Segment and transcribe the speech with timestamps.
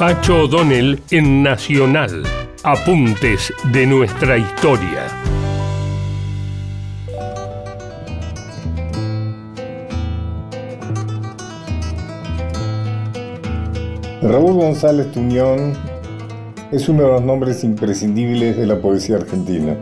[0.00, 2.22] Pacho O'Donnell en Nacional.
[2.62, 5.06] Apuntes de nuestra historia.
[14.22, 15.74] Raúl González Tuñón
[16.72, 19.76] es uno de los nombres imprescindibles de la poesía argentina.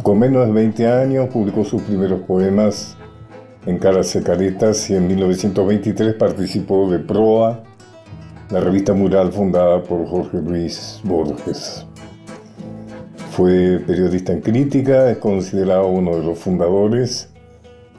[0.00, 2.96] Con menos de 20 años publicó sus primeros poemas
[3.66, 7.64] en Caras Caretas y en 1923 participó de Proa,
[8.50, 11.86] la revista mural fundada por Jorge Luis Borges.
[13.30, 17.30] Fue periodista en crítica, es considerado uno de los fundadores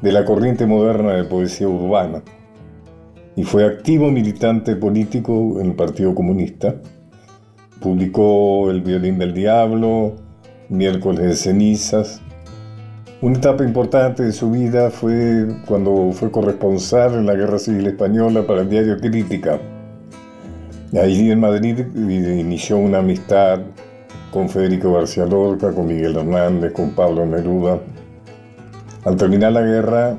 [0.02, 2.24] de la corriente moderna de poesía urbana
[3.36, 6.76] y fue activo militante político en el Partido Comunista.
[7.82, 10.14] Publicó El violín del diablo,
[10.70, 12.22] Miércoles de cenizas.
[13.22, 18.46] Una etapa importante de su vida fue cuando fue corresponsal en la Guerra Civil Española
[18.48, 19.60] para el diario Crítica.
[20.94, 23.60] Allí en Madrid inició una amistad
[24.32, 27.80] con Federico García Lorca, con Miguel Hernández, con Pablo Neruda.
[29.04, 30.18] Al terminar la guerra,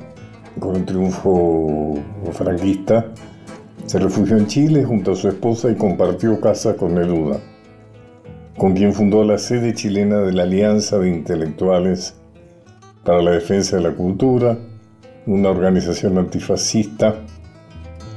[0.59, 1.95] con el triunfo
[2.31, 3.05] franquista,
[3.85, 7.39] se refugió en Chile junto a su esposa y compartió casa con Neruda,
[8.57, 12.15] con quien fundó la sede chilena de la Alianza de Intelectuales
[13.03, 14.57] para la Defensa de la Cultura,
[15.25, 17.15] una organización antifascista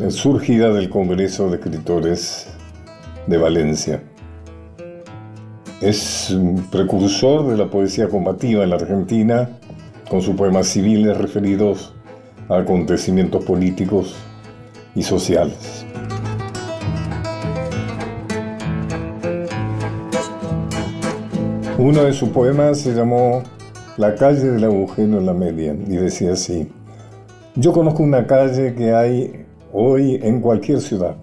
[0.09, 2.47] surgida del Congreso de Escritores
[3.27, 4.03] de Valencia.
[5.83, 9.51] Es un precursor de la poesía combativa en la Argentina,
[10.09, 11.95] con sus poemas civiles referidos
[12.49, 14.15] acontecimientos políticos
[14.95, 15.85] y sociales.
[21.79, 23.43] Uno de sus poemas se llamó
[23.97, 26.69] La calle del agujero en la media y decía así,
[27.55, 29.40] yo conozco una calle que hay
[29.73, 31.17] hoy en cualquier ciudad